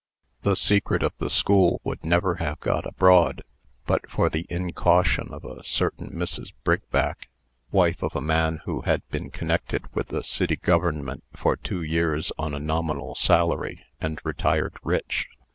The 0.41 0.55
secret 0.55 1.03
of 1.03 1.13
the 1.19 1.29
school 1.29 1.79
would 1.83 2.03
never 2.03 2.37
have 2.37 2.59
got 2.59 2.87
abroad, 2.87 3.43
but 3.85 4.09
for 4.09 4.31
the 4.31 4.47
incaution 4.49 5.31
of 5.31 5.45
a 5.45 5.63
certain 5.63 6.09
Mrs. 6.09 6.51
Brigback 6.65 7.27
(wife 7.71 8.01
of 8.01 8.15
a 8.15 8.19
man 8.19 8.61
who 8.65 8.81
had 8.81 9.07
been 9.09 9.29
connected 9.29 9.83
with 9.93 10.07
the 10.07 10.23
City 10.23 10.55
Government 10.55 11.23
for 11.35 11.55
two 11.55 11.83
years 11.83 12.31
on 12.39 12.55
a 12.55 12.59
nominal 12.59 13.13
salary, 13.13 13.85
and 14.01 14.19
retired 14.23 14.75
rich). 14.83 15.27